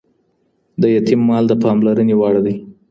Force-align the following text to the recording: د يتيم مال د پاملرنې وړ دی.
د 0.81 0.83
يتيم 0.95 1.21
مال 1.29 1.43
د 1.47 1.53
پاملرنې 1.63 2.15
وړ 2.17 2.35
دی. 2.45 2.55